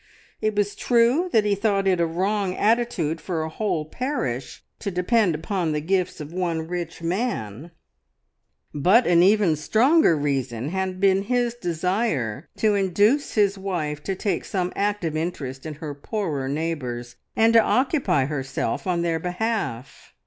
[0.41, 4.89] It was true that he thought it a wrong attitude for a whole parish to
[4.89, 7.69] depend upon the gifts of one rich man,
[8.73, 14.43] but an even stronger reason had been his desire to induce his wife to take
[14.43, 20.15] some active interest in her poorer neighbours and to occupy herself on their behalf.